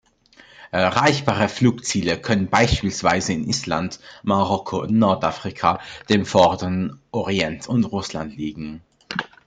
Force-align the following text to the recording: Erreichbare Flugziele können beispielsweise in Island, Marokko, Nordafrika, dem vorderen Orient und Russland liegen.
Erreichbare 0.71 1.47
Flugziele 1.47 2.19
können 2.19 2.47
beispielsweise 2.49 3.33
in 3.33 3.47
Island, 3.47 3.99
Marokko, 4.23 4.87
Nordafrika, 4.87 5.79
dem 6.09 6.25
vorderen 6.25 6.99
Orient 7.11 7.67
und 7.67 7.83
Russland 7.83 8.35
liegen. 8.35 8.81